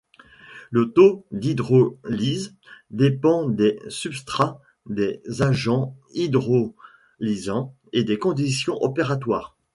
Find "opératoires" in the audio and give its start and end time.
8.81-9.55